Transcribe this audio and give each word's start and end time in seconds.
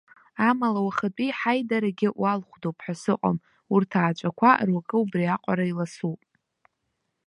Амала, 0.49 0.79
уахатәи 0.85 1.37
ҳаидарагьы 1.39 2.09
уалхәдоуп 2.21 2.77
ҳәа 2.83 2.95
сыҟам 3.01 3.37
урҭ 3.73 3.91
ааҵәақәа 4.01 4.49
руакы 4.67 4.97
убриаҟара 5.01 5.65
иласуп! 5.71 6.19